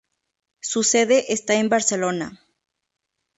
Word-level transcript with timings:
Su 0.61 0.81
sede 0.83 1.31
está 1.31 1.59
en 1.59 1.69
Barcelona. 1.69 2.41